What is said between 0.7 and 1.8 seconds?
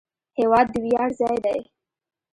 د ویاړ ځای دی.